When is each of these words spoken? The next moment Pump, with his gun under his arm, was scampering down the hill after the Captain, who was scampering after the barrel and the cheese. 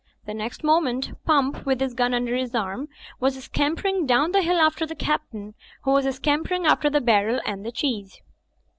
The 0.25 0.33
next 0.33 0.63
moment 0.63 1.11
Pump, 1.25 1.63
with 1.63 1.79
his 1.79 1.93
gun 1.93 2.11
under 2.11 2.35
his 2.35 2.55
arm, 2.55 2.87
was 3.19 3.37
scampering 3.43 4.07
down 4.07 4.31
the 4.31 4.41
hill 4.41 4.57
after 4.57 4.87
the 4.87 4.95
Captain, 4.95 5.53
who 5.83 5.91
was 5.91 6.15
scampering 6.15 6.65
after 6.65 6.89
the 6.89 7.01
barrel 7.01 7.39
and 7.45 7.63
the 7.63 7.71
cheese. 7.71 8.19